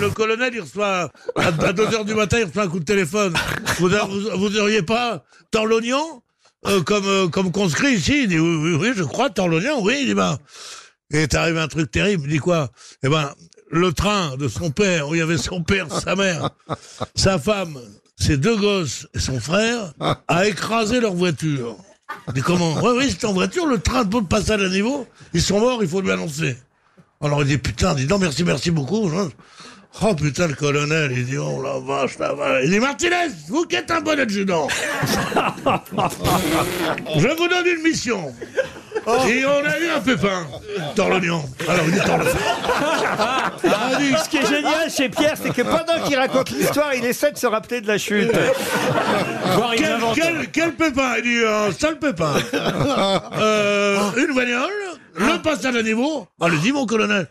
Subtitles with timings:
[0.00, 3.34] le colonel, il reçoit, à, 2h du matin, il reçoit un coup de téléphone.
[3.78, 6.22] Vous, vous, pas tant l'oignon
[6.66, 8.22] euh, comme, euh, comme conscrit ici?
[8.22, 9.98] Il dit oui, oui, oui, je crois, tant l'oignon, oui.
[10.00, 10.38] Il dit ben,
[11.10, 12.24] et est arrivé un truc terrible.
[12.26, 12.70] Il dit quoi?
[13.02, 13.32] Eh ben,
[13.70, 16.50] le train de son père, où il y avait son père, sa mère,
[17.14, 17.78] sa femme,
[18.16, 19.92] ses deux gosses et son frère,
[20.26, 21.76] a écrasé leur voiture.
[22.28, 22.74] Il dit comment?
[22.82, 26.00] Oui, oui, en voiture, le train de passage à niveau, ils sont morts, il faut
[26.00, 26.56] lui annoncer.
[27.20, 29.10] Alors il dit putain, dis non, merci, merci beaucoup.
[30.02, 32.62] Oh putain, le colonel, il dit oh la vache, la vache.
[32.64, 34.68] Il dit Martinez, vous qui êtes un bon adjudant,
[37.16, 38.32] je vous donne une mission.
[39.28, 40.46] Et on a eu un pépin.
[40.94, 41.42] Dans l'oignon.
[41.66, 42.20] Alors, il dit dans
[44.22, 47.38] Ce qui est génial chez Pierre, c'est que pendant qu'il raconte l'histoire, il essaie de
[47.38, 48.30] se rappeler de la chute.
[49.76, 52.34] quel, quel, quel, pépin Il dit un seul pépin.
[53.38, 54.70] Euh, une bagnole,
[55.14, 56.26] le passage à niveau.
[56.40, 57.28] Allez-y, mon colonel.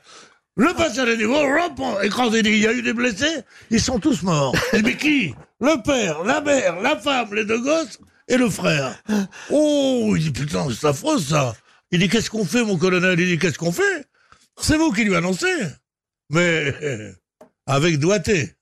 [0.57, 2.39] Le passage à niveau, hop, écrasé.
[2.43, 4.55] Il y a eu des blessés, ils sont tous morts.
[4.83, 5.35] mais qui?
[5.61, 8.95] Le père, la mère, la femme, les deux gosses et le frère.
[9.51, 11.55] Oh, il dit putain, c'est affreux ça.
[11.91, 13.19] Il dit qu'est-ce qu'on fait, mon colonel?
[13.19, 14.07] Il dit qu'est-ce qu'on fait?
[14.59, 15.45] C'est vous qui lui annoncez.
[16.31, 16.73] Mais
[17.67, 18.53] avec doigté.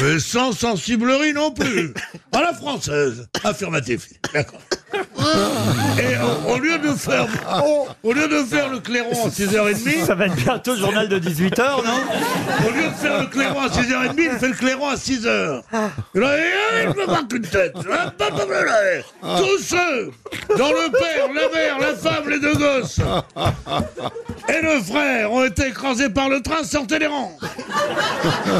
[0.00, 1.94] Mais sans sensiblerie non plus.
[2.32, 3.28] À la française.
[3.44, 4.08] Affirmatif.
[4.34, 4.60] D'accord.
[5.98, 7.26] Et au, lieu de faire,
[8.02, 10.04] au, lieu de faire le clairon à 6h30.
[10.04, 13.60] Ça va être bientôt le journal de 18h, non Au lieu de faire le clairon
[13.60, 15.62] à 6h30, il fait le clairon à 6h.
[16.14, 16.36] Et là,
[16.82, 17.74] il me marque une tête.
[17.74, 20.10] Tous ceux
[20.56, 23.00] dont le père, la mère, la femme, les deux gosses
[24.48, 27.36] et le frère ont été écrasés par le train, sortez les rangs.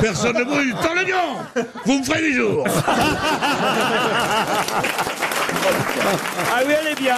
[0.01, 0.75] Personne ne brûle.
[0.83, 2.65] Tant le Vous me ferez du jour.
[6.53, 7.17] Ah oui, elle est bien.